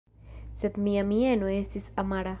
Sed 0.61 0.79
mia 0.87 1.05
mieno 1.11 1.53
estis 1.61 1.91
amara. 2.05 2.29